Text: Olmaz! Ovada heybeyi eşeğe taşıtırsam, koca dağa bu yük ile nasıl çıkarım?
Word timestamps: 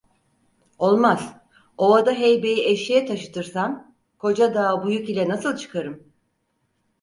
Olmaz! 0.79 1.25
Ovada 1.77 2.11
heybeyi 2.19 2.61
eşeğe 2.71 3.05
taşıtırsam, 3.05 3.95
koca 4.17 4.53
dağa 4.55 4.83
bu 4.83 4.91
yük 4.91 5.09
ile 5.09 5.29
nasıl 5.29 5.55
çıkarım? 5.55 6.13